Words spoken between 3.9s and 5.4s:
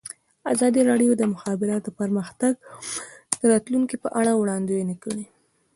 په اړه وړاندوینې کړې.